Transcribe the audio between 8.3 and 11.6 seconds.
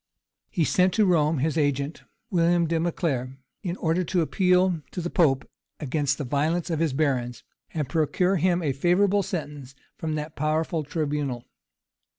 him a favorable sentence from that powerful tribunal.